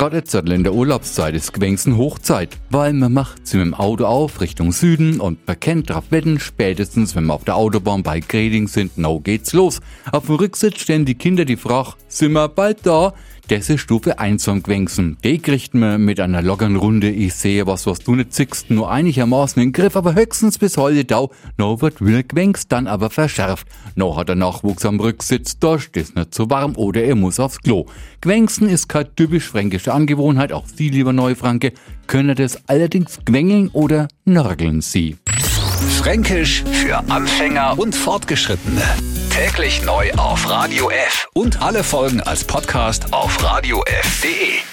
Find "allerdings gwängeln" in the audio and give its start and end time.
32.68-33.68